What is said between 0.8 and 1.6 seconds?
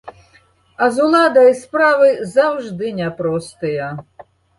А з уладай